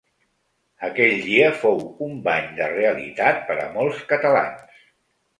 Aquell 0.85 1.17
dia 1.25 1.49
fou 1.63 1.77
un 2.05 2.15
bany 2.27 2.47
de 2.59 2.69
realitat 2.71 3.43
per 3.51 3.57
a 3.65 3.69
molts 3.77 4.01
catalans. 4.13 4.81